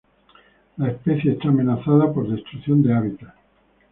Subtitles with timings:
[0.77, 3.35] La especie esta amenazada por destrucción de hábitat.